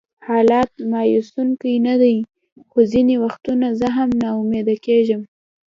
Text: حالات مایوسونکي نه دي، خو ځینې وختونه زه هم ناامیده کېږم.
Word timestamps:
حالات 0.27 0.71
مایوسونکي 0.91 1.73
نه 1.87 1.95
دي، 2.01 2.15
خو 2.69 2.79
ځینې 2.91 3.15
وختونه 3.23 3.67
زه 3.79 3.87
هم 3.97 4.09
ناامیده 4.21 4.75
کېږم. 4.85 5.21